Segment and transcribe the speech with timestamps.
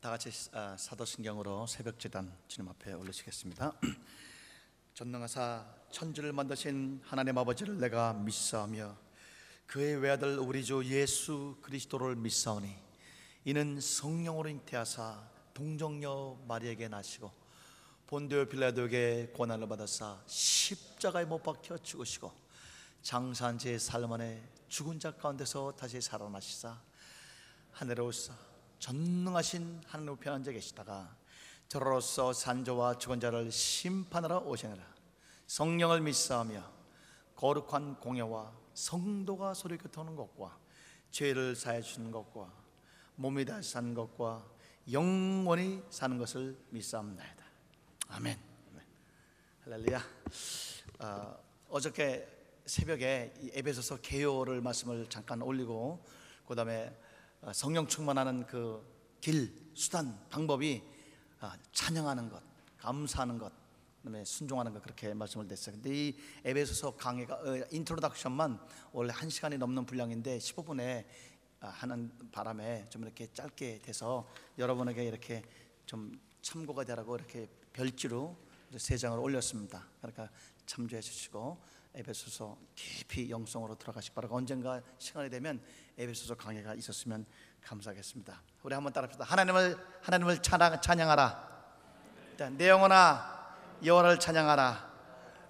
[0.00, 3.74] 다 같이 아, 사도신경으로 새벽제단 주님 앞에 올리시겠습니다.
[4.94, 8.96] 전능하사 천지를 만드신 하나님 아버지를 내가 믿사하며
[9.66, 12.74] 그의 외아들 우리 주 예수 그리스도를 믿사오니
[13.44, 15.22] 이는 성령으로 잉태하사
[15.52, 17.30] 동정녀 마리에게 나시고
[18.06, 22.32] 본디오 빌라도에게 고난을 받아사 십자가에 못 박혀 죽으시고
[23.02, 26.80] 장사한 제 삶 안에 죽은 자 가운데서 다시 살아나시사
[27.72, 28.49] 하늘에 오사
[28.80, 31.14] 전능하신 하나님 우편 앉아 계시다가
[31.68, 34.82] 저로서 산조와 죽은 자를 심판하러 오시느라
[35.46, 36.64] 성령을 믿사하며
[37.36, 40.58] 거룩한 공예와 성도가 소리 긋어오는 것과
[41.10, 42.52] 죄를 사해 주는 것과
[43.16, 44.44] 몸이 다시 사는 것과
[44.90, 47.44] 영원히 사는 것을 믿사옵나이다
[48.08, 48.38] 아멘.
[49.64, 50.02] 할렐루야
[51.00, 52.26] 어, 어저께
[52.64, 56.02] 새벽에 이 에베소서 개요를 말씀을 잠깐 올리고
[56.46, 56.92] 그 다음에
[57.52, 58.84] 성령 충만하는 그
[59.20, 60.82] 길, 수단, 방법이
[61.40, 62.42] 아, 찬양하는 것,
[62.78, 63.52] 감사하는 것,
[63.98, 65.76] 그다음에 순종하는 것 그렇게 말씀을 드렸어요.
[65.76, 68.60] 근데 이 에베소서 강의가 어, introduction만
[68.92, 71.06] 원래 1 시간이 넘는 분량인데 15분에
[71.60, 75.42] 아, 하는 바람에 좀 이렇게 짧게 돼서 여러분에게 이렇게
[75.86, 78.36] 좀 참고가 되라고 이렇게 별지로
[78.76, 79.86] 세 장을 올렸습니다.
[79.98, 80.30] 그러니까
[80.66, 81.58] 참조해 주시고
[81.94, 85.62] 에베소서 깊이 영성으로 들어가시 바라고 언젠가 시간이 되면
[85.98, 87.26] 에베소서 강의가 있었으면
[87.62, 88.42] 감사하겠습니다.
[88.62, 89.24] 우리 한번 따라합시다.
[89.24, 91.50] 하나님을 하나님을 찬양, 찬양하라.
[92.30, 94.90] 일단 내 영혼아 여호와를 찬양하라.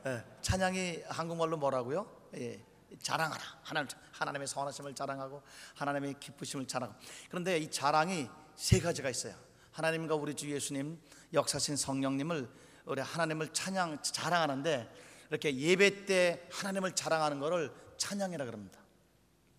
[0.07, 2.11] 예, 찬양이 한국말로 뭐라고요?
[2.37, 2.65] 예,
[3.03, 3.43] 자랑하라.
[3.63, 5.43] 하나님 하나님의 선하심을 자랑하고
[5.75, 6.99] 하나님의 기쁘심을 자랑하고.
[7.29, 9.35] 그런데 이 자랑이 세 가지가 있어요.
[9.73, 11.01] 하나님과 우리 주 예수님
[11.33, 12.51] 역사신 성령님을
[12.87, 18.81] 우리 하나님을 찬양 자랑하는데 이렇게 예배 때 하나님을 자랑하는 것을 찬양이라 그럽니다.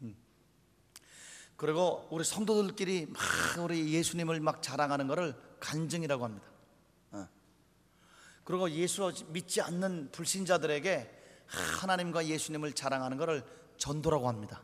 [0.02, 0.16] 음.
[1.55, 3.22] 그리고 우리 성도들끼리 막
[3.63, 6.47] 우리 예수님을 막 자랑하는 것을 간증이라고 합니다.
[7.11, 7.28] 어.
[8.44, 13.44] 그리고 예수 믿지 않는 불신자들에게 하나님과 예수님을 자랑하는 것을
[13.78, 14.62] 전도라고 합니다.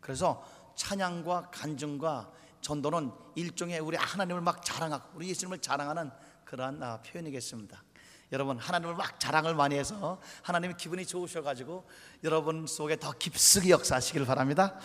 [0.00, 6.10] 그래서 찬양과 간증과 전도는 일종의 우리 하나님을 막 자랑하고 우리 예수님을 자랑하는
[6.44, 7.82] 그러한 아, 표현이겠습니다.
[8.32, 11.86] 여러분 하나님을 막 자랑을 많이 해서 하나님이 기분이 좋으셔가지고
[12.24, 14.78] 여러분 속에 더 깊숙이 역사하시길 바랍니다.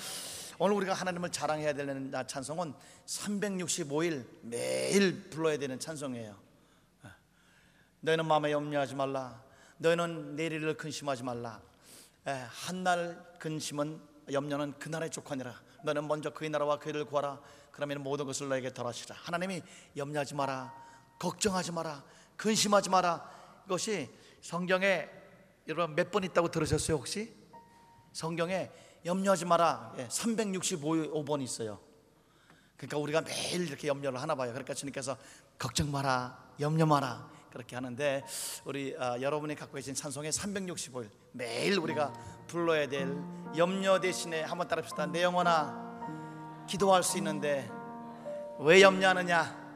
[0.60, 2.74] 오늘 우리가 하나님을 자랑해야 되는 찬송은
[3.06, 6.36] 365일 매일 불러야 되는 찬송이에요.
[8.02, 9.42] 너희는 마음에 염려하지 말라.
[9.78, 11.62] 너희는 내일을 근심하지 말라.
[12.50, 15.54] 한날 근심은 염려는 그날의 족하니라.
[15.84, 17.40] 너는 먼저 그의 나라와 그를 구하라.
[17.72, 19.16] 그러면 모든 것을 너에게 덜하시라.
[19.18, 19.62] 하나님이
[19.96, 20.74] 염려하지 마라.
[21.20, 22.04] 걱정하지 마라.
[22.36, 23.37] 근심하지 마라.
[23.72, 24.10] 이것이
[24.42, 25.10] 성경에
[25.68, 27.34] 여러분 몇 번 있다고 들으셨어요 혹시?
[28.14, 28.72] 성경에
[29.06, 29.94] 염려하지 마라.
[30.08, 31.80] 365번 있어요.
[32.78, 34.52] 그러니까 우리가 매일 이렇게 염려를 하나 봐요.
[34.52, 35.18] 그러니까 주님께서
[35.60, 37.30] 걱정 마라 염려 마라.
[37.52, 38.24] 그렇게 하는데
[38.66, 42.14] 우리 아, 여러분이 갖고 계신 찬송의 365일 매일 우리가
[42.48, 43.10] 불러야 될
[43.58, 45.08] 염려 대신에 한번 따라합시다.
[45.08, 47.70] 내 영혼아 기도할 수 있는데
[48.60, 49.67] 왜 염려하느냐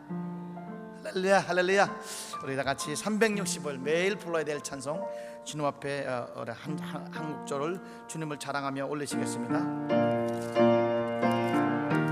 [1.13, 1.99] 할렐루야 할렐루야.
[2.44, 5.05] 우리 다 같이 360을 매일 불러야 될 찬송.
[5.44, 9.59] 주님 앞에 어, 한, 한, 한 곡절을 주님을 자랑하며 올리시겠습니다.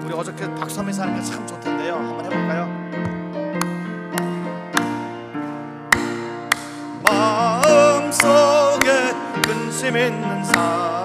[0.04, 1.96] 우리 어저께 박수 하면서 하는 게 참 좋던데요.
[1.96, 2.90] 한번 해볼까요?
[7.80, 9.14] 마음속에
[9.46, 10.99] 근심 있는 사람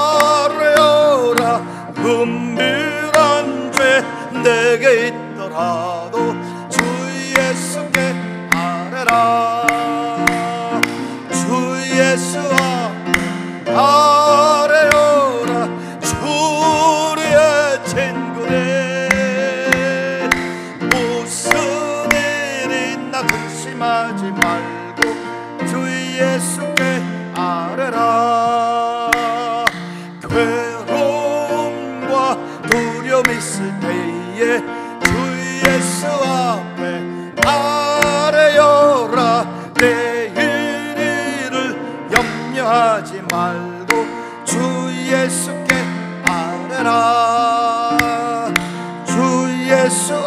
[45.11, 45.75] 예수께
[46.23, 47.97] 바래라.
[49.05, 49.13] 주
[49.69, 50.20] 예수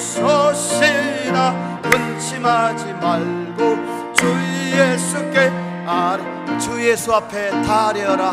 [0.00, 3.76] 무소시나 근심하지 말고
[4.14, 4.26] 주
[4.74, 5.52] 예수께
[5.86, 6.24] 아뢰
[6.58, 8.32] 주 예수 앞에 달려라.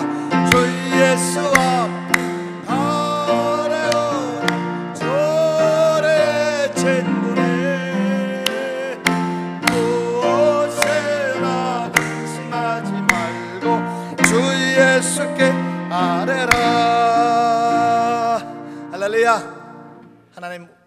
[0.50, 0.58] 주
[0.98, 2.07] 예수 앞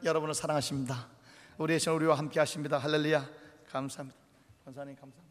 [0.02, 1.08] 여러분을 사랑하십니다.
[1.58, 2.78] 우리의 신 우리와 함께 하십니다.
[2.78, 3.28] 할렐루야.
[3.68, 4.18] 감사합니다.
[4.64, 5.30] 권사님 감사합니다.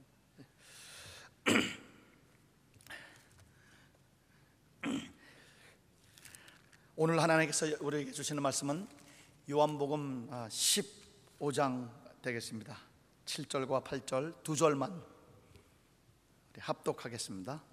[6.95, 8.88] 오늘 하나님께서 우리에게 주시는 말씀은
[9.50, 11.89] 요한복음 15장
[12.21, 12.77] 되겠습니다.
[13.25, 15.01] 7절과 8절 두 절만
[16.60, 17.63] 합독하겠습니다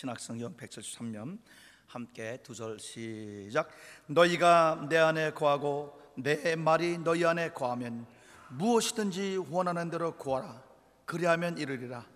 [0.00, 1.38] 신학성경 173면
[1.86, 3.68] 함께 두 절 시작.
[4.06, 8.06] 너희가 내 안에 거하고 내 말이 너희 안에 거하면
[8.48, 10.62] 무엇이든지 원하는 대로 구하라.
[11.04, 12.06] 그리하면 이르리라.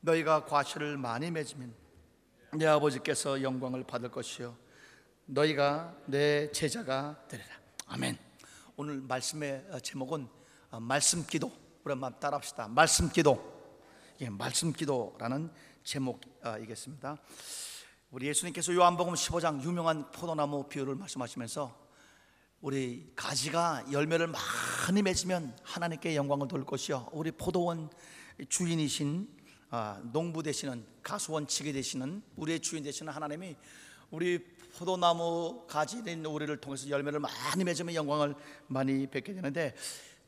[0.00, 1.72] 너희가 과실을 많이 맺으면
[2.54, 4.56] 내 아버지께서 영광을 받을 것이요.
[5.26, 7.48] 너희가 내 제자가 되리라.
[7.86, 8.18] 아멘.
[8.76, 10.26] 오늘 말씀의 제목은
[10.72, 11.52] 어, 말씀 기도
[11.84, 12.66] 우리 한번 따라합시다.
[12.68, 13.60] 말씀 기도.
[14.20, 15.50] 예, 말씀 기도라는
[15.84, 17.16] 제목이겠습니다.
[18.10, 21.88] 우리 예수님께서 요한복음 15장 유명한 포도나무 비유를 말씀하시면서
[22.60, 27.88] 우리 가지가 열매를 많이 맺으면 하나님께 영광을 돌 것이요 우리 포도원
[28.48, 29.28] 주인이신
[29.70, 33.56] 아, 농부 되시는 가수원 치게 되시는 우리의 주인 되시는 하나님이
[34.10, 34.44] 우리
[34.76, 38.34] 포도나무 가지인 우리를 통해서 열매를 많이 맺으면 영광을
[38.66, 39.74] 많이 뵙게 되는데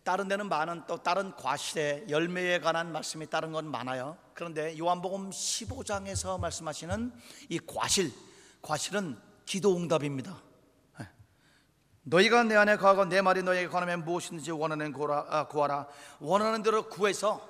[0.05, 4.19] 다른 데는 많은 또 다른 과실의 열매에 관한 말씀이 다른 건 많아요.
[4.35, 7.13] 그런데 요한복음 15장에서 말씀하시는
[7.49, 8.13] 이 과실,
[8.61, 10.37] 과실은 기도 응답입니다.
[11.01, 11.09] 예.
[12.03, 15.87] 너희가 내 안에 거하고 내 말이 너에게 관하면 무엇이든지 원하는 구하라, 아, 구하라
[16.19, 17.49] 원하는 대로 구해서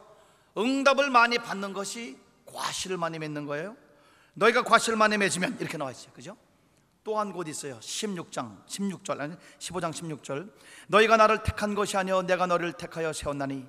[0.56, 3.76] 응답을 많이 받는 것이 과실을 많이 맺는 거예요.
[4.34, 6.12] 너희가 과실을 많이 맺으면 이렇게 나와 있어요.
[6.12, 6.36] 그죠?
[7.04, 7.78] 또한 곳 있어요.
[7.80, 10.52] 16장 16절 아니 15장 16절.
[10.88, 13.66] 너희가 나를 택한 것이 아니요 내가 너를 택하여 세웠나니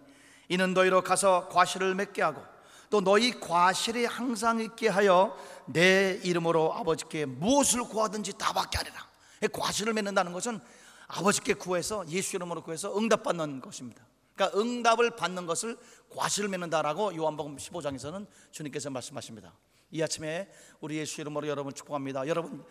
[0.50, 2.44] 이는 너희로 가서 과실을 맺게 하고
[2.90, 9.08] 또 너희 과실이 항상 있게 하여 내 이름으로 아버지께 무엇을 구하든지 다 받게 하리라.
[9.52, 10.60] 과실을 맺는다는 것은
[11.08, 14.06] 아버지께 구해서 예수 이름으로 구해서 응답받는 것입니다.
[14.36, 15.78] 그러니까 응답을 받는 것을
[16.16, 19.54] 과실을 맺는다라고 요한복음 15장에서는 주님께서 말씀하십니다.
[19.92, 22.28] 이 아침에 우리 예수 이름으로 여러분 축복합니다.
[22.28, 22.64] 여러분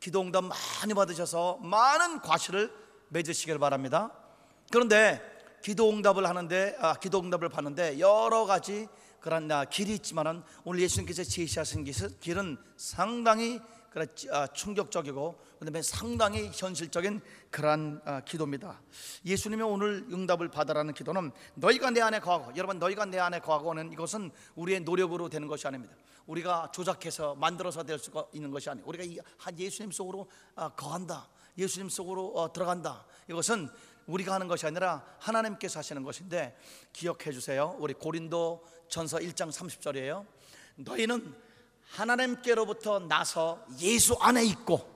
[0.00, 2.72] 기도 응답 많이 받으셔서 많은 과실을
[3.08, 4.12] 맺으시길 바랍니다.
[4.70, 5.20] 그런데
[5.62, 8.88] 기도 응답을 하는데 아, 기도 응답을 받는데 여러 가지
[9.20, 11.84] 그런 아, 길이 있지만은 오늘 예수님께서 제시하신
[12.20, 18.80] 길은 상당히 그런 아, 충격적이고 그다음에 상당히 현실적인 그러한 아, 기도입니다.
[19.24, 24.30] 예수님이 오늘 응답을 받으라는 기도는 너희가 내 안에 거하고 여러분 너희가 내 안에 거하고는 이것은
[24.54, 25.94] 우리의 노력으로 되는 것이 아닙니다.
[26.28, 31.28] 우리가 조작해서 만들어서 될 수가 있는 것이 아니고 우리가 한 예수님 속으로 아, 거한다.
[31.56, 33.04] 예수님 속으로 어, 들어간다.
[33.28, 33.68] 이것은
[34.06, 36.56] 우리가 하는 것이 아니라 하나님께서 하시는 것인데
[36.92, 37.74] 기억해 주세요.
[37.78, 40.26] 우리 고린도 전서 1장 30절이에요.
[40.76, 41.34] 너희는
[41.90, 44.86] 하나님께로부터 나서 예수 안에 있고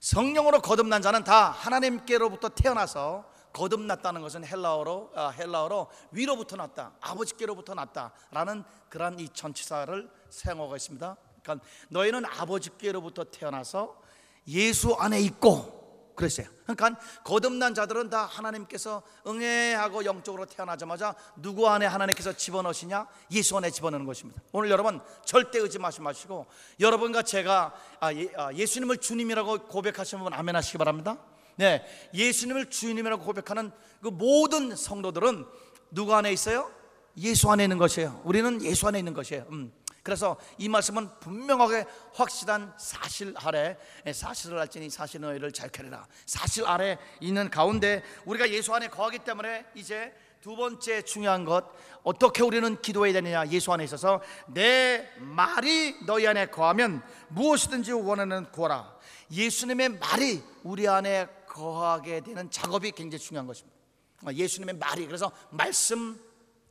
[0.00, 8.64] 성령으로 거듭난 자는 다 하나님께로부터 태어나서 거듭났다는 것은 헬라어로 아, 헬라어로 위로부터 났다, 아버지께로부터 났다라는
[8.88, 11.16] 그러한 이 전치사를 사용하고 있습니다.
[11.42, 14.00] 그러니까 너희는 아버지께로부터 태어나서
[14.48, 15.80] 예수 안에 있고
[16.14, 16.46] 그랬어요.
[16.66, 23.06] 그러니까 거듭난 자들은 다 하나님께서 응애하고 영적으로 태어나자마자 누구 안에 하나님께서 집어넣으시냐?
[23.32, 24.42] 예수 안에 집어넣는 것입니다.
[24.52, 26.46] 오늘 여러분 절대 의지하지 마시고
[26.78, 31.16] 여러분과 제가 아, 예, 수님을 주님이라고 고백하시는 분 아멘 하시기 바랍니다.
[31.56, 31.84] 네,
[32.14, 33.70] 예수님을 주님이라고 고백하는
[34.00, 35.44] 그 모든 성도들은
[35.90, 36.70] 누구 안에 있어요?
[37.18, 38.22] 예수 안에 있는 것이에요.
[38.24, 39.46] 우리는 예수 안에 있는 것이에요.
[39.50, 39.72] 음.
[40.02, 43.76] 그래서 이 말씀은 분명하게 확실한 사실 아래
[44.12, 46.06] 사실을 알지니 사실 너희를 잘 캐리라.
[46.26, 51.66] 사실 아래 있는 가운데 우리가 예수 안에 거하기 때문에 이제 두 번째 중요한 것
[52.02, 53.46] 어떻게 우리는 기도해야 되느냐.
[53.48, 58.98] 예수 안에 있어서 내 말이 너희 안에 거하면 무엇이든지 원하는 구하라.
[59.30, 63.76] 예수님의 말이 우리 안에 거하게 되는 작업이 굉장히 중요한 것입니다.
[64.24, 65.06] 아, 예수님의 말이.
[65.06, 66.18] 그래서 말씀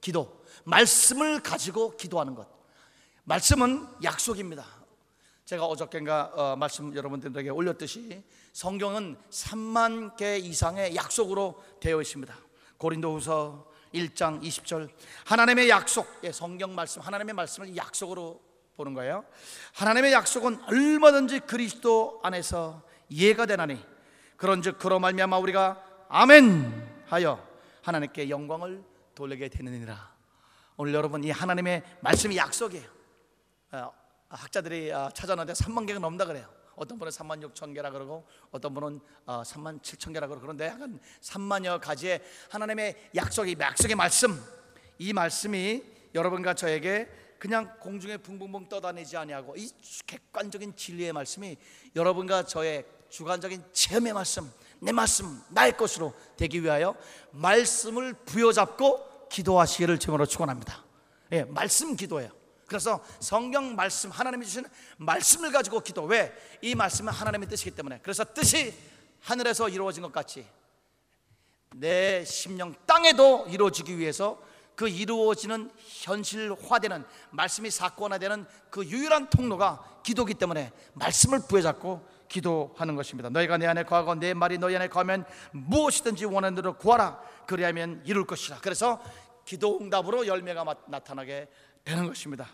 [0.01, 2.59] 기도 말씀을 가지고 기도하는 것
[3.29, 4.65] 말씀은 약속입니다.
[5.45, 12.36] 제가 어저께인가 어, 말씀 여러분들에게 올렸듯이 성경은 3만 개 이상의 약속으로 되어 있습니다.
[12.79, 14.89] 고린도후서 1장 20절.
[15.25, 18.41] 하나님의 약속 예, 성경 말씀 하나님의 말씀을 약속으로
[18.75, 19.24] 보는 거예요.
[19.74, 23.79] 하나님의 약속은 얼마든지 그리스도 안에서 이해가 되나니
[24.38, 27.48] 그런즉 그로 말미암아 우리가 아멘 하여
[27.83, 28.83] 하나님께 영광을
[29.13, 30.15] 돌리게 되느니라.
[30.77, 32.86] 오늘 여러분 이 하나님의 말씀이 약속이에요.
[32.86, 32.99] 어,
[34.30, 39.00] 학자들이 어, 찾아놨는데 3만 개가 넘다 그래요 어떤 분은 3만 6천 개라 그러고 어떤 분은
[39.26, 44.42] 어, 3만 7천 개라 그러고 그런데 약간 3만여 가지의 하나님의 약속이 약속의 말씀
[44.98, 45.84] 이 말씀이
[46.16, 49.70] 여러분과 저에게 그냥 공중에 붕붕붕 떠다니지 아니하고 이
[50.06, 51.58] 객관적인 진리의 말씀이
[51.96, 56.96] 여러분과 저의 주관적인 체험의 말씀 내 말씀 나의 것으로 되기 위하여
[57.32, 60.84] 말씀을 부여잡고 기도하시기를 주으로 축원합니다.
[61.32, 62.38] 예, 말씀 기도예요.
[62.70, 64.66] 그래서 성경 말씀 하나님이 주신
[64.98, 66.34] 말씀을 가지고 기도 왜?
[66.62, 68.74] 이 말씀은 하나님의 뜻이기 때문에 그래서 뜻이
[69.22, 70.48] 하늘에서 이루어진 것 같이
[71.76, 74.42] 내 심령 땅에도 이루어지기 위해서
[74.76, 83.30] 그 이루어지는 현실화되는 말씀이 사건화되는 그 유일한 통로가 기도기 때문에 말씀을 부여잡고 기도하는 것입니다.
[83.30, 87.20] 너희가 내 안에 거하고 내 말이 너희 안에 거하면 무엇이든지 원하는 대로 구하라.
[87.46, 88.60] 그리하면 이룰 것이라.
[88.62, 89.02] 그래서
[89.44, 91.50] 기도 응답으로 열매가 나타나게
[91.83, 92.48] 되는 것입니다.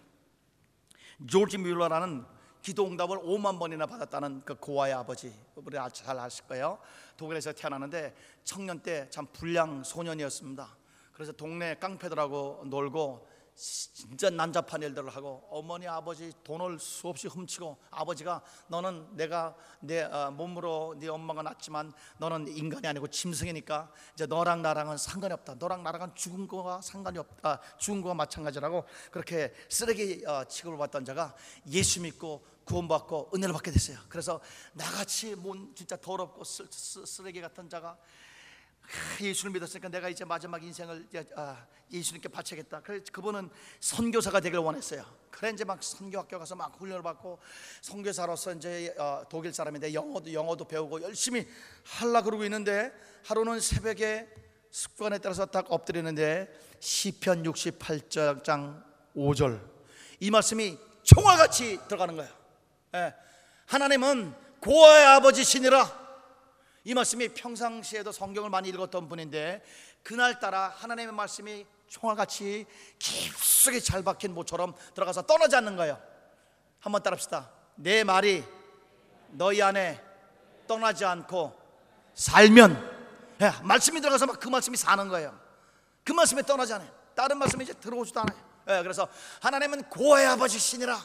[1.27, 2.25] 조지 뮬러라는
[2.61, 6.79] 기도 응답을 5만 번이나 받았다는 그 고아의 아버지 우리 잘 아실 거예요.
[7.15, 10.75] 독일에서 태어났는데 청년 때 참 불량 소년이었습니다.
[11.13, 19.15] 그래서 동네 깡패들하고 놀고 진짜 난잡한 일들을 하고 어머니 아버지 돈을 수없이 훔치고 아버지가 너는
[19.15, 25.33] 내가 내 어, 몸으로 네 엄마가 낳지만 너는 인간이 아니고 짐승이니까 이제 너랑 나랑은 상관이
[25.33, 25.55] 없다.
[25.55, 27.61] 너랑 나랑은 죽은 거와 상관이 없다.
[27.77, 31.33] 죽은 거와 마찬가지라고 그렇게 쓰레기 어, 취급을 받던 자가
[31.67, 33.97] 예수 믿고 구원받고 은혜를 받게 됐어요.
[34.09, 34.41] 그래서
[34.73, 37.97] 나같이 뭔 진짜 더럽고 쓰레기 같은 자가
[39.21, 42.81] 예수를 믿었으니까 내가 이제 마지막 인생을 아, 예수님께 바치겠다.
[42.81, 43.49] 그래 그분은
[43.79, 45.05] 선교사가 되길 원했어요.
[45.31, 47.39] 그래 이제 막 선교학교 가서 막 훈련을 받고
[47.81, 51.47] 선교사로서 이제 어, 독일 사람인데 영어도 영어도 배우고 열심히
[51.83, 52.91] 할라 그러고 있는데
[53.25, 54.27] 하루는 새벽에
[54.71, 56.47] 습관에 따라서 딱 엎드리는데
[56.79, 58.83] 시편 68장
[59.15, 59.61] 5절
[60.19, 62.31] 이 말씀이 총알같이 들어가는 거예요.
[62.95, 63.13] 예.
[63.67, 66.04] 하나님은 고아의 아버지시니라
[66.85, 69.63] 이 말씀이 평상시에도 성경을 많이 읽었던 분인데
[70.03, 72.67] 그날따라 하나님의 말씀이 총알같이
[72.99, 75.99] 깊숙이 잘 박힌 모처럼 들어가서 떠나지 않는 거예요.
[76.79, 77.49] 한번 따라합시다.
[77.75, 78.43] 내 말이
[79.29, 79.99] 너희 안에
[80.67, 81.59] 떠나지 않고
[82.13, 82.95] 살면.
[83.41, 85.37] 야, 예, 말씀이 들어가서 막 그 말씀이 사는 거예요.
[86.03, 86.89] 그 말씀에 떠나지 않아요.
[87.15, 88.37] 다른 말씀이 이제 들어오지도 않아요.
[88.69, 89.07] 예, 그래서
[89.41, 90.97] 하나님은 고아의 아버지시니라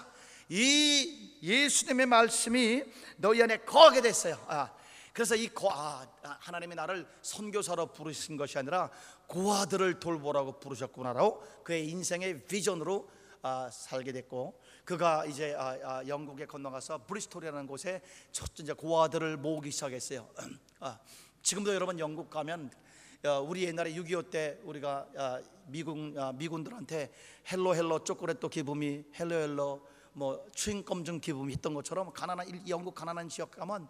[0.50, 2.84] 이 예수님의 말씀이
[3.16, 4.38] 너희 안에 거하게 됐어요.
[4.46, 4.70] 아,
[5.12, 8.90] 그래서 이 고, 아, 하나님이 나를 선교사로 부르신 것이 아니라
[9.26, 13.08] 고아들을 돌보라고 부르셨구나라고 그의 인생의 비전으로
[13.42, 18.02] 아, 살게 됐고 그가 이제 아, 아, 영국에 건너가서 브리스톨이라는 곳에
[18.32, 20.28] 첫 이제 고아들을 모으기 시작했어요.
[20.80, 20.98] 아,
[21.42, 22.70] 지금도 여러분 영국 가면
[23.24, 27.12] 어, 우리 옛날에 6.25 때 우리가 아, 미군 아, 미군들한테
[27.50, 32.94] hello hello 초콜릿도 give me hello hello 뭐 추잉검 give me 했던 것처럼 가난한 영국
[32.94, 33.88] 가난한 지역 가면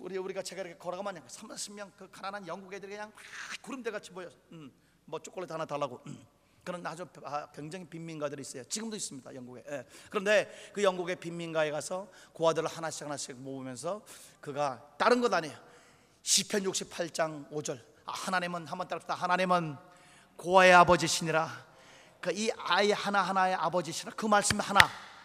[0.00, 3.12] 우리 우리가 제가 이렇게 걸어가면 3, 40명 그 가난한 영국 애들이 그냥
[3.60, 4.30] 구름떼 같이 모여.
[4.52, 4.72] 음,
[5.04, 6.00] 뭐 초콜릿 하나 달라고.
[6.06, 6.26] 음.
[6.62, 7.06] 그런 아주
[7.54, 8.64] 굉장히 빈민가들이 있어요.
[8.64, 9.64] 지금도 있습니다, 영국에.
[9.70, 9.86] 예.
[10.10, 14.02] 그런데 그 영국의 빈민가에 가서 고아들을 하나씩 하나씩 모으면서
[14.40, 15.56] 그가 다른 것 아니에요.
[16.22, 17.80] 시편 68장 5절.
[18.04, 19.14] 아, 하나님은 한번 따라합시다.
[19.14, 19.76] 하나님은
[20.36, 21.70] 고아의 아버지시니라.
[22.20, 24.12] 그 이 아이 하나 하나의 아버지시라.
[24.14, 24.80] 그 말씀 하나.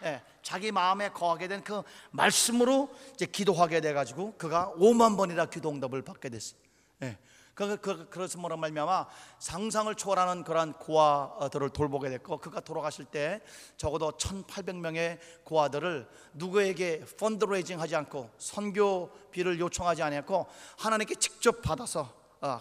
[0.05, 0.21] 예.
[0.41, 1.81] 자기 마음에 거하게 된 그
[2.11, 6.59] 말씀으로 이제 기도하게 돼 가지고 그가 5만 번이나 기도 응답을 받게 됐어요.
[7.01, 7.17] 예.
[7.55, 9.07] 그, 그, 그래서 뭐라 말미암아
[9.39, 13.41] 상상을 초월하는 그러한 고아들을 돌보게 됐고 그가 돌아가실 때
[13.77, 20.47] 적어도 1,800명의 고아들을 누구에게 펀드레이징 하지 않고 선교비를 요청하지 않았고
[20.77, 22.59] 하나님께 직접 받아서 어,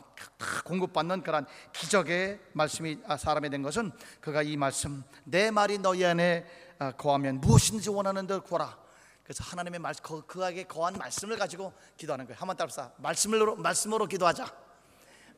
[0.65, 6.47] 공급받는 그런 기적의 말씀이 아, 사람이 된 것은 그가 이 말씀 내 말이 너희 안에
[6.47, 6.64] 아,
[6.97, 8.77] 거하면 무엇인지 원하는 대로 구하라.
[9.23, 9.95] 그래서 하나님의 말
[10.27, 12.39] 그에게 거한 말씀을 가지고 기도하는 거예요.
[12.39, 14.47] 한번 따라서 말씀으로 말씀으로 기도하자.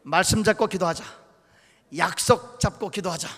[0.03, 1.05] 말씀 잡고 기도하자.
[1.97, 3.29] 약속 잡고 기도하자.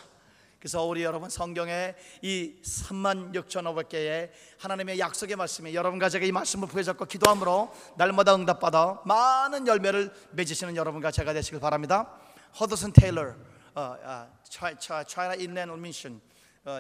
[0.59, 6.67] 그래서 우리 여러분 성경에 이 3만 6천 5백개의 하나님의 약속의 말씀이 여러분과 제가 이 말씀을
[6.67, 12.13] 부여잡고 기도함으로 날마다 응답받아 많은 열매를 맺으시는 여러분과 제가 되시길 바랍니다.
[12.59, 13.35] 허드슨 테일러,
[13.75, 16.28] 어, 어, China Inland Mission, 어,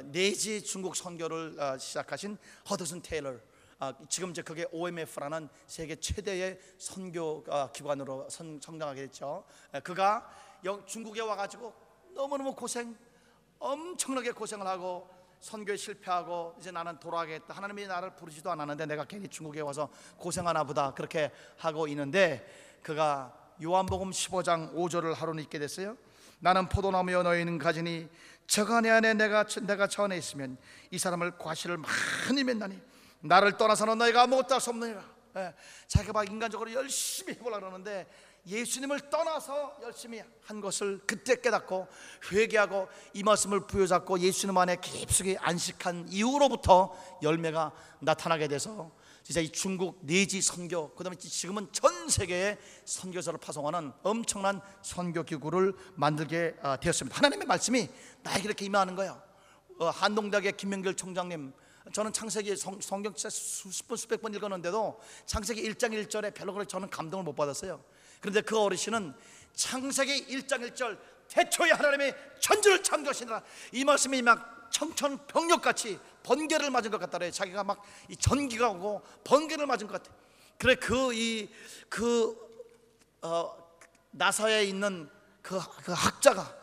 [0.04, 2.36] 내지 중국 선교를 어, 시작하신
[2.68, 3.34] 허드슨 테일러.
[3.80, 9.44] 아, 지금 이제 그게 OMF라는 세계 최대의 선교 어, 기관으로 선, 성장하게 됐죠.
[9.72, 10.28] 에, 그가
[10.64, 11.72] 영- 중국에 와가지고
[12.14, 12.96] 너무너무 고생,
[13.60, 15.08] 엄청나게 고생을 하고
[15.40, 17.54] 선교에 실패하고 이제 나는 돌아가겠다.
[17.54, 22.44] 하나님이 나를 부르지도 않았는데 내가 괜히 중국에 와서 고생하나 보다 그렇게 하고 있는데
[22.82, 25.96] 그가 요한복음 15장 5절을 하루는 읽게 됐어요.
[26.40, 28.08] 나는 포도나무여 너희는 가지니
[28.82, 30.56] 내 안에 내가 내가 저 안에 있으면
[30.90, 32.80] 이 사람을 과실을 많이 맺나니
[33.20, 35.04] 나를 떠나서는 너희가 아무것도 할 수 없느니라.
[35.36, 35.54] 예,
[35.86, 38.06] 자기가 막 인간적으로 열심히 해보려 그러는데
[38.46, 41.86] 예수님을 떠나서 열심히 한 것을 그때 깨닫고
[42.32, 48.90] 회개하고 이 말씀을 부여잡고 예수님 안에 깊숙이 안식한 이후로부터 열매가 나타나게 돼서
[49.28, 52.56] 진짜 이 중국 내지 선교 그다음에 지금은 전 세계에
[52.86, 57.14] 선교사를 파송하는 엄청난 선교 기구를 만들게 아, 되었습니다.
[57.14, 57.90] 하나님의 말씀이
[58.22, 59.22] 나에게 이렇게 임하는 거예요.
[59.80, 61.52] 어, 한동대학의 김명길 총장님
[61.92, 66.66] 저는 창세기 성, 성경 진짜 수십 번 수백 번 읽었는데도 창세기 1장 1절에 별로 그렇게
[66.66, 67.84] 저는 감동을 못 받았어요.
[68.22, 69.12] 그런데 그 어르신은
[69.52, 73.42] 창세기 1장 1절 태초에 하나님의 천지를 창조하시느라
[73.72, 77.30] 이 말씀이 막 청천벽력같이 번개를 맞은 것 같다래.
[77.30, 80.14] 자기가 막 이 전기가 오고 번개를 맞은 것 같아.
[80.58, 82.36] 그래 그 이그
[83.22, 83.56] 어,
[84.10, 85.08] 나사에 있는
[85.42, 86.56] 그, 그 학자가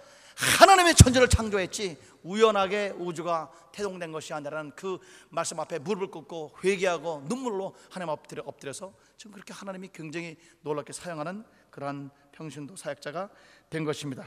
[0.60, 7.76] 하나님의 천지를 창조했지 우연하게 우주가 태동된 것이 아니라는 그 말씀 앞에 무릎을 꿇고 회개하고 눈물로
[7.90, 13.30] 하나님 엎드려 엎드려서 지금 그렇게 하나님이 굉장히 놀랍게 사용하는 그러한 평신도 사역자가
[13.70, 14.26] 된 것입니다.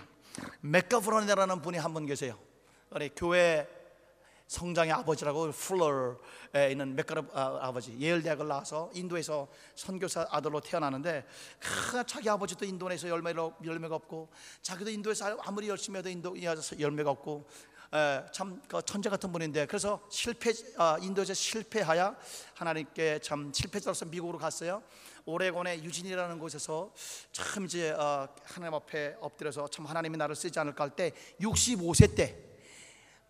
[0.60, 2.38] 맥가브론이라는 분이 한 분 계세요.
[2.90, 3.68] 우리 교회
[4.46, 11.26] 성장의 아버지라고 플러에 있는 맥가르 아, 아버지 예일 대학을 나와서 인도에서 선교사 아들로 태어나는데
[11.60, 14.30] 크, 자기 아버지도 인도에서 열매가, 열매가 없고
[14.62, 17.46] 자기도 인도에서 아무리 열심히 해도 인도에서 열매가 없고
[17.92, 22.16] 에, 참그 천재 같은 분인데 그래서 실패 아, 인도에서 실패하여
[22.54, 24.82] 하나님께 참 실패자로서 미국으로 갔어요.
[25.26, 26.90] 오레곤의 유진이라는 곳에서
[27.32, 32.47] 참 이제 어, 하나님 앞에 엎드려서 참 하나님이 나를 쓰지 않을까 할 때 65세 때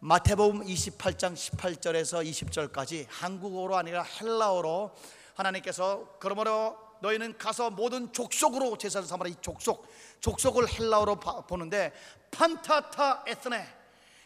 [0.01, 4.93] 마태복음 28장 18절에서 20절까지 한국어로 아니라 헬라어로
[5.35, 9.29] 하나님께서 그러므로 너희는 가서 모든 족속으로 제사를 삼아라.
[9.31, 9.87] 이 족속
[10.21, 11.93] 족속을 헬라어로 바- 보는데
[12.31, 13.67] 판타타 에스네.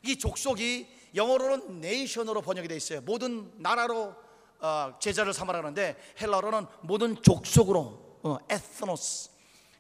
[0.05, 3.01] 이 족속이 영어로는 네이션으로 번역이 되어 있어요.
[3.03, 4.15] 모든 나라로
[4.61, 9.31] 어, 제자를 삼아라 하는데 헬라어로는 모든 족속으로 어, 에스노스.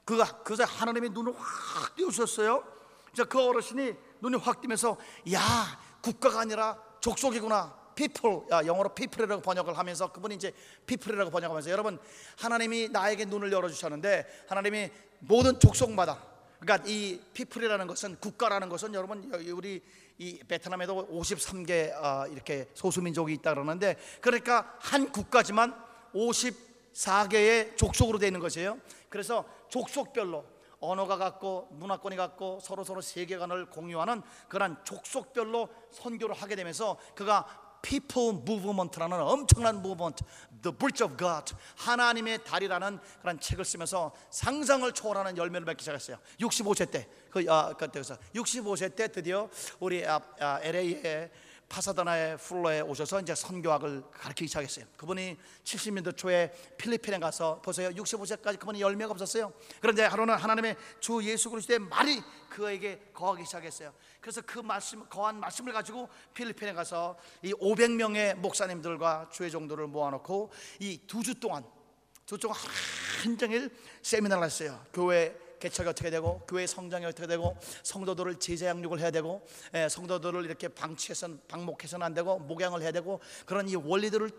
[0.05, 2.65] 그가 그래서 하나님의 눈을 확 띄우셨어요.
[3.15, 4.97] 자, 그 어르신이 눈이 확 뜨면서
[5.33, 5.41] 야
[6.01, 7.83] 국가가 아니라 족속이구나.
[7.95, 10.53] people 야, 영어로 people이라고 번역을 하면서 그분이 이제
[10.87, 11.99] people이라고 번역하면서 여러분
[12.39, 16.19] 하나님이 나에게 눈을 열어 주셨는데 하나님이 모든 족속마다
[16.59, 19.83] 그러니까 이 people이라는 것은 국가라는 것은 여러분 우리
[20.19, 25.75] 이 베트남에도 53개 어, 이렇게 소수민족이 있다 그러는데 그러니까 한 국가지만
[26.15, 28.79] 54개의 족속으로 되어 있는 것이에요.
[29.09, 30.45] 그래서 족속별로
[30.83, 37.47] 언어가 같고 문화권이 같고 서로 서로 세계관을 공유하는 그런 족속별로 선교를 하게 되면서 그가
[37.83, 40.23] People Movement라는 엄청난 무브먼트,
[40.63, 46.19] The Bridge of God, 하나님의 달이라는 그런 책을 쓰면서 상상을 초월하는 열매를 맺기 시작했어요.
[46.39, 49.49] 65세 때, 그 아, 그때서 65세 때 드디어
[49.81, 51.31] 우리 아, 아, LA에
[51.73, 54.85] 파사다나의 플로에 오셔서 이제 선교학을 가르치기 시작했어요.
[54.99, 57.89] 그분이 70년대 초에 필리핀에 가서 보세요.
[57.89, 59.55] 65세까지 그분이 열매가 없었어요.
[59.81, 63.95] 그런데 하루는 하나님의 주 예수 그리스도의 말이 그에게 거하기 시작했어요.
[64.21, 71.01] 그래서 그 말씀 거한 말씀을 가지고 필리핀에 가서 이 500명의 목사님들과 주의 종들을 모아놓고 이
[71.07, 71.65] 두 주 동안
[72.27, 72.59] 두 주 동안
[73.23, 73.71] 한정일
[74.03, 74.79] 세미나를 했어요.
[74.93, 80.45] 교회 개척이 어떻게 되고 교회 성장이 어떻게 되고 성도들을 제자 양육을 해야 되고 예, 성도들을
[80.45, 84.33] 이렇게 방치해서는 방목해서는 안 되고 목양을 해야 되고 그런 이 원리들을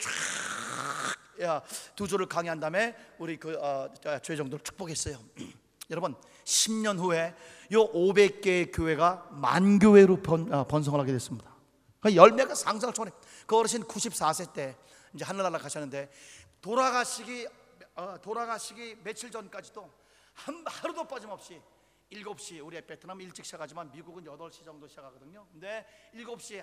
[1.39, 3.89] 쫙두 주를 강의한 다음에 우리 그 어,
[4.21, 5.17] 죄종들을 축복했어요.
[5.89, 7.33] 여러분 10년 후에
[7.71, 11.55] 요 500개의 교회가 만 교회로 번, 어, 번성을 하게 됐습니다.
[12.01, 13.13] 그 열매가 상상을 초월해.
[13.47, 14.75] 그 어르신 94세 때
[15.13, 16.11] 이제 하늘나라 가셨는데
[16.61, 17.47] 돌아가시기
[17.95, 20.02] 어, 돌아가시기 며칠 전까지도
[20.33, 21.61] 한 하루도 빠짐없이
[22.11, 25.47] 7시 우리 베트남 일찍 시작하지만 미국은 8시 정도 시작하거든요.
[25.51, 26.61] 근데 7시에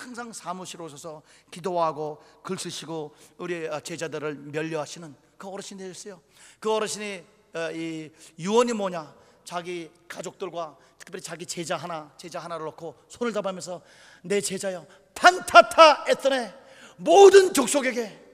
[0.00, 6.20] 항상 사무실에 오셔서 기도하고 글 쓰시고 우리 어, 제자들을 면려하시는 그 어르신이 되셨어요.
[6.58, 9.14] 그 어르신이 어, 이 유언이 뭐냐?
[9.44, 13.80] 자기 가족들과 특별히 자기 제자 하나 제자 하나를 놓고 손을 잡으면서
[14.22, 16.54] 내 제자여 판타타 에스네
[16.98, 18.26] 모든 족속에게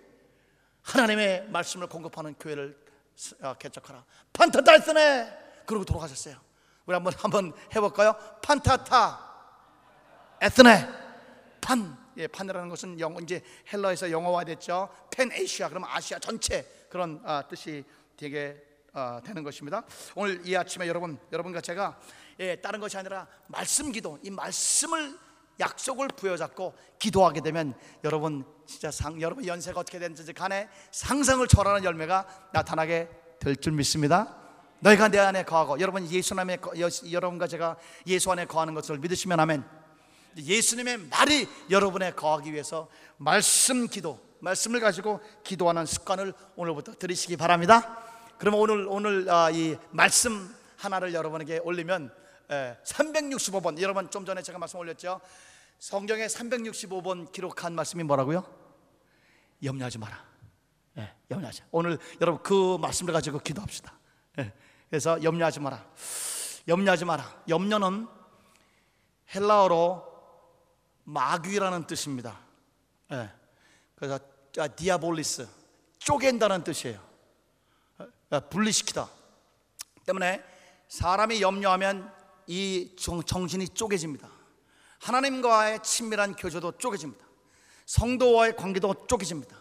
[0.82, 2.83] 하나님의 말씀을 공급하는 교회를
[3.58, 4.04] 개척하라.
[4.32, 5.38] 판타타 에스네.
[5.66, 6.36] 그러고 돌아가셨어요.
[6.86, 8.14] 우리 한번 한번 해볼까요?
[8.42, 9.34] 판타타
[10.40, 10.88] 에스네.
[11.60, 12.04] 판.
[12.16, 14.88] 예, 판이라는 것은 영 이제 헬라에서 영어화됐죠.
[15.10, 17.84] 펜 에이시아 그러면 아시아 전체 그런 아, 뜻이
[18.16, 19.82] 되게 아, 되는 것입니다.
[20.14, 21.98] 오늘 이 아침에 여러분 여러분과 제가
[22.38, 25.18] 예, 다른 것이 아니라 말씀 기도 이 말씀을
[25.60, 32.50] 약속을 부여잡고 기도하게 되면 여러분 진짜 상 여러분 연세가 어떻게 되는지 간에 상상을 초월하는 열매가
[32.52, 34.36] 나타나게 될 줄 믿습니다.
[34.80, 36.58] 너희가 내 안에 거하고 여러분 예수 안에
[37.10, 39.64] 여러분과 제가 예수 안에 거하는 것을 믿으시면 아멘.
[40.36, 47.98] 예수님의 말이 여러분에 거하기 위해서 말씀 기도, 말씀을 가지고 기도하는 습관을 오늘부터 들이시기 바랍니다.
[48.38, 52.12] 그러면 오늘 오늘 아, 이 말씀 하나를 여러분에게 올리면
[52.48, 55.20] 365번 여러분 좀 전에 제가 말씀 올렸죠.
[55.78, 58.44] 성경에 365번 기록한 말씀이 뭐라고요?
[59.62, 60.24] 염려하지 마라.
[60.98, 61.62] 예, 염려하지.
[61.70, 63.92] 오늘 여러분 그 말씀을 가지고 기도합시다.
[64.38, 64.52] 예,
[64.88, 65.84] 그래서 염려하지 마라.
[66.68, 67.42] 염려하지 마라.
[67.48, 68.08] 염려는
[69.34, 70.14] 헬라어로
[71.04, 72.40] 마귀라는 뜻입니다.
[73.12, 73.30] 예.
[73.96, 74.18] 그래서
[74.58, 75.48] 아, 디아볼리스
[75.98, 77.00] 쪼갠다는 뜻이에요.
[78.30, 79.08] 아, 분리시키다.
[80.06, 80.42] 때문에
[80.88, 82.12] 사람이 염려하면
[82.46, 84.28] 이 정- 정신이 쪼개집니다.
[85.00, 87.24] 하나님과의 친밀한 교제도 쪼개집니다.
[87.86, 89.56] 성도와의 관계도 쪼개집니다.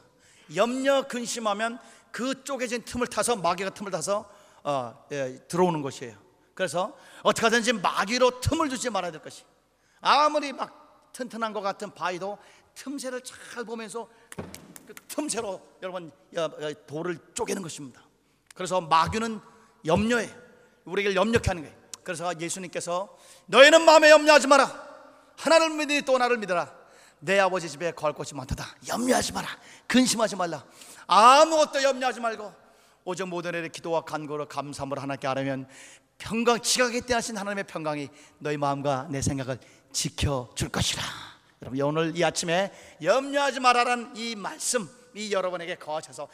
[0.56, 1.80] 염려 근심하면
[2.12, 4.30] 그 쪼개진 틈을 타서 마귀가 틈을 타서
[4.64, 6.16] 어, 예, 들어오는 것이에요.
[6.54, 9.44] 그래서 어떻게 하든지 마귀로 틈을 주지 말아야 될 것이.
[10.00, 12.38] 아무리 막 튼튼한 것 같은 바위도
[12.76, 14.08] 틈새를 잘 보면서
[14.88, 16.12] 그 틈새로 여러분
[16.88, 18.02] 돌을 쪼개는 것입니다.
[18.56, 19.40] 그래서 마귀는
[19.86, 20.30] 염려해
[20.86, 21.83] 우리에게 염려케 하는 거예요.
[22.04, 24.94] 그래서 예수님께서 너희는 마음에 염려하지 마라.
[25.38, 26.72] 하나를 믿으니 또 나를 믿어라.
[27.20, 28.66] 내 아버지 집에 거할 곳이 많도다.
[28.88, 29.48] 염려하지 마라.
[29.88, 30.64] 근심하지 말라.
[31.08, 32.54] 아무것도 염려하지 말고
[33.06, 35.68] 오직 모든 일에 기도와 간구로 감사함으로 하나님께 아뢰면
[36.18, 39.60] 평강 지각에 떼하신 하나님의 평강이 너희 마음과 내 생각을
[39.92, 41.02] 지켜 줄 것이라.
[41.62, 46.28] 여러분 오늘 이 아침에 염려하지 마라라는 이 말씀 이 여러분에게 거하셔서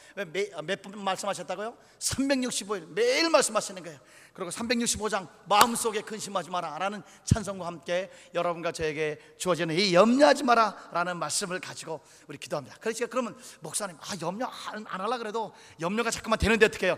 [0.63, 1.77] 몇분 말씀하셨다고요?
[1.99, 3.99] 365일 매일 말씀하시는 거예요.
[4.33, 11.17] 그리고 365장 마음속에 근심하지 마라 라는 찬송과 함께 여러분과 저에게 주어지는 이 염려하지 마라 라는
[11.17, 12.77] 말씀을 가지고 우리 기도합니다.
[12.79, 16.97] 그러니까 그러면 목사님 아 염려 안, 안 하려 그래도 염려가 자꾸만 되는데 어떻게 해요?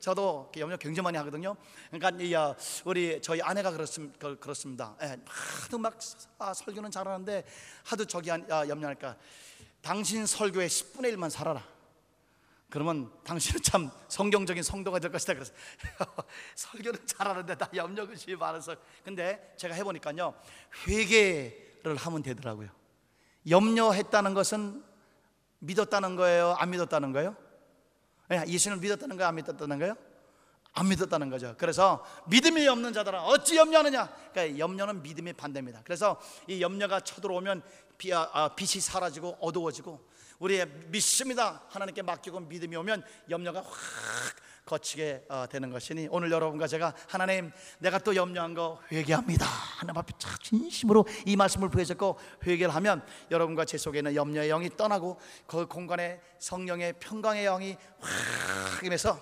[0.00, 1.56] 저도 염려 굉장히 많이 하거든요.
[1.90, 4.96] 그러니까 이 어, 우리 저희 아내가 그렇습, 그- 그렇습니다.
[5.02, 5.98] 예, 하도 막
[6.38, 7.44] 아, 설교는 잘하는데
[7.84, 9.16] 하도 저기 한- 아, 염려하니까
[9.80, 11.66] 당신 설교의 10분의 1만 살아라.
[12.70, 15.34] 그러면 당신은 참 성경적인 성도가 될 것이다.
[15.34, 15.52] 그래서
[16.54, 18.76] 설교는 잘하는데 나 염려근심이 많아서.
[19.04, 20.34] 근데 제가 해보니까요
[20.86, 22.68] 회개를 하면 되더라고요.
[23.48, 24.84] 염려했다는 것은
[25.60, 27.36] 믿었다는 거예요, 안 믿었다는 거예요?
[28.30, 29.94] 예, 예수님을 믿었다는 거예요, 안 믿었다는 거예요?
[30.72, 31.54] 안 믿었다는 거죠.
[31.58, 34.08] 그래서 믿음이 없는 자들아 어찌 염려하느냐?
[34.32, 35.82] 그러니까 염려는 믿음의 반대입니다.
[35.84, 37.62] 그래서 이 염려가 쳐들어오면
[37.96, 41.62] 비, 아, 아, 빛이 사라지고 어두워지고 우리의 믿습니다.
[41.68, 43.68] 하나님께 맡기고 믿음이 오면 염려가 확
[44.68, 49.46] 거치게 어, 되는 것이니 오늘 여러분과 제가 하나님 내가 또 염려한 거 회개합니다.
[49.46, 54.76] 하나님 앞에 참 진심으로 이 말씀을 부여잡고 회개를 하면 여러분과 제 속에 있는 염려의 영이
[54.76, 59.18] 떠나고 그 공간에 성령의 평강의 영이 확 임해서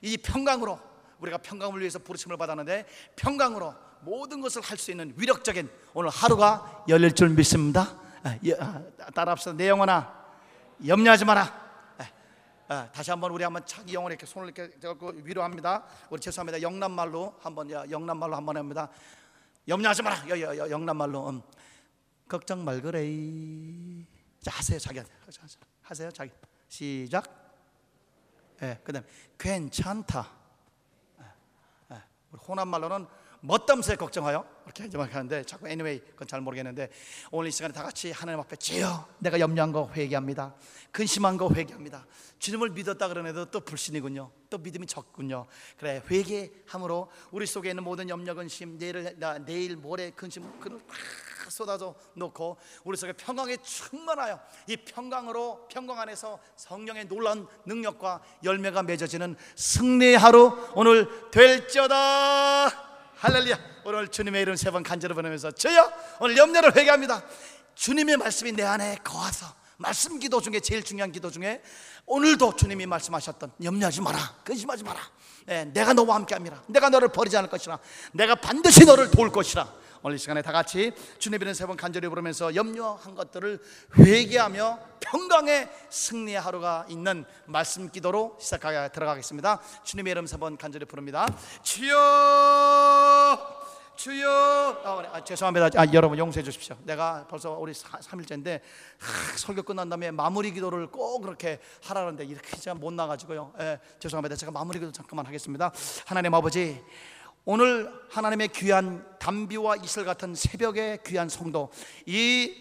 [0.00, 0.78] 이 평강으로
[1.18, 7.12] 우리가 평강을 위해서 부르심을 받았는데 평강으로 모든 것을 할 수 있는 위력적인 오늘 하루가 열릴
[7.12, 7.98] 줄 믿습니다.
[8.22, 8.82] 아, 예, 아,
[9.14, 9.52] 따라 합시다.
[9.54, 10.26] 내 영혼아
[10.86, 11.66] 염려하지 마라.
[11.98, 12.06] 아,
[12.68, 14.76] 아, 다시 한번 우리 한번 자기 영혼에 이렇게 손을 이렇게
[15.24, 15.84] 위로합니다.
[16.10, 16.60] 우리 죄송합니다.
[16.60, 18.88] 영남말로 한번 야, 영남말로 한번 합니다.
[19.68, 20.28] 염려하지 마라.
[20.70, 21.42] 영남말로 음.
[22.28, 23.04] 걱정 말 그래.
[24.42, 25.12] 자 하세요 자기한테
[25.82, 26.30] 하세요 자기
[26.68, 27.45] 시작.
[28.62, 29.04] 예, 그다음
[29.38, 30.30] 괜찮다.
[31.20, 31.24] 예,
[31.94, 32.02] 예.
[32.46, 33.06] 호남 말로는
[33.40, 36.90] 멋담새 걱정하여 이렇게 막 하는데 자꾸 anyway 그건 잘 모르겠는데
[37.30, 40.54] 오늘 이 시간에 다 같이 하나님 앞에 주여 내가 염려한 거 회개합니다.
[40.90, 42.06] 근심한 거 회개합니다.
[42.38, 44.30] 주님을 믿었다 그러는데도 또 불신이군요.
[44.50, 45.46] 또 믿음이 적군요.
[45.78, 51.50] 그래 회개함으로 우리 속에 있는 모든 염려 근심 내일 나, 내일 모레 근심 그걸 확
[51.50, 59.36] 쏟아져 놓고 우리 속에 평강에 충만하여 이 평강으로 평강 안에서 성령의 놀라운 능력과 열매가 맺어지는
[59.54, 62.85] 승리의 하루 오늘 될지어다
[63.18, 63.58] 할렐루야.
[63.84, 67.22] 오늘 주님의 이름 세 번 간절히 보내면서 저요 오늘 염려를 회개합니다.
[67.74, 69.46] 주님의 말씀이 내 안에 거하서
[69.78, 71.62] 말씀 기도 중에 제일 중요한 기도 중에
[72.06, 75.00] 오늘도 주님이 말씀하셨던 염려하지 마라 근심하지 마라.
[75.48, 76.62] 예, 내가 너와 함께 함이라.
[76.66, 77.78] 내가 너를 버리지 않을 것이라.
[78.12, 79.72] 내가 반드시 너를 도울 것이라
[80.06, 83.58] 오늘 이 시간에 다 같이 주님 이름 세번 간절히 부르면서 염려한 것들을
[83.98, 89.60] 회개하며 평강의 승리의 하루가 있는 말씀 기도로 시작하게 들어가겠습니다.
[89.82, 91.26] 주님의 이름 세 번 간절히 부릅니다.
[91.64, 91.96] 주여
[93.96, 94.30] 주여.
[94.84, 95.02] 아.
[95.12, 95.70] 아, 죄송합니다.
[95.80, 96.76] 아, 여러분 용서해 주십시오.
[96.84, 98.60] 내가 벌써 우리 3일째인데
[99.36, 103.54] 설교 끝난 다음에 마무리 기도를 꼭 그렇게 하라는데 이렇게 제가 못 나가지고요.
[103.58, 104.36] 예, 죄송합니다.
[104.36, 105.72] 제가 마무리 기도 잠깐만 하겠습니다.
[106.04, 106.80] 하나님 아버지
[107.48, 111.70] 오늘 하나님의 귀한 담비와 이슬 같은 새벽의 귀한 성도
[112.04, 112.52] 이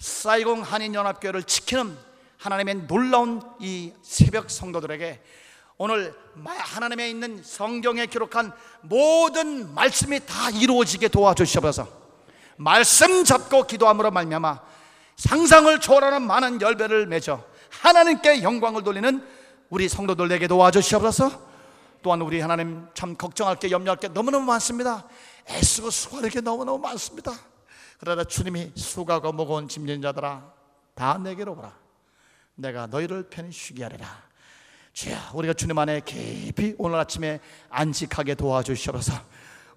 [0.00, 1.96] 사이공 한인연합교회를 지키는
[2.36, 5.22] 하나님의 놀라운 이 새벽 성도들에게
[5.78, 6.12] 오늘
[6.44, 11.86] 하나님에 있는 성경에 기록한 모든 말씀이 다 이루어지게 도와주시옵소서.
[12.56, 14.60] 말씀 잡고 기도함으로 말미암아
[15.14, 19.24] 상상을 초월하는 많은 열배를 맺어 하나님께 영광을 돌리는
[19.68, 21.49] 우리 성도들에게 도와주시옵소서.
[22.02, 25.06] 또한 우리 하나님 참 걱정할 게 염려할 게 너무너무 많습니다.
[25.48, 27.32] 애쓰고 수고할 게 너무너무 많습니다.
[27.98, 30.52] 그러나 주님이 수고하고 무거운 짐진 자들아
[30.94, 31.72] 다 내게로 오라.
[32.54, 34.30] 내가 너희를 편히 쉬게 하리라.
[34.92, 39.12] 주여 우리가 주님 안에 깊이 오늘 아침에 안식하게 도와주시옵소서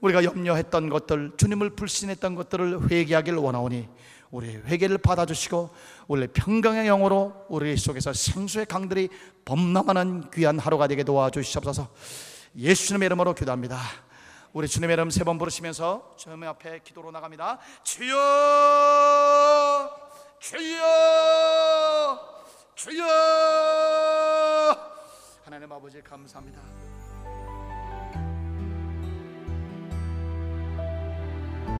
[0.01, 3.87] 우리가 염려했던 것들 주님을 불신했던 것들을 회개하기를 원하오니
[4.33, 5.69] 우리 회개를 받아주시고
[6.07, 9.09] 원래 평강의 영으로 우리 속에서 생수의 강들이
[9.45, 11.87] 범람하는 귀한 하루가 되게 도와주시옵소서.
[12.57, 13.79] 예수님의 이름으로 기도합니다.
[14.51, 17.59] 우리 주님의 이름 세 번 부르시면서 주님 앞에 기도로 나갑니다.
[17.83, 18.17] 주여!
[20.39, 22.19] 주여!
[22.73, 23.03] 주여!
[25.45, 26.59] 하나님 아버지 감사합니다.